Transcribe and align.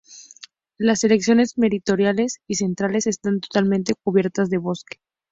Las 0.79 1.01
secciones 1.01 1.59
meridionales 1.59 2.39
y 2.47 2.55
centrales 2.55 3.05
están 3.05 3.39
totalmente 3.39 3.93
cubiertas 4.03 4.49
de 4.49 4.57
bosque. 4.57 4.97